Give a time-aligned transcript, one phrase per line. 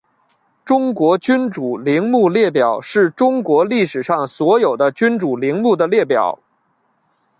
[0.65, 6.39] 中国君主陵墓列表是中国历史上所有的君主陵墓的列表。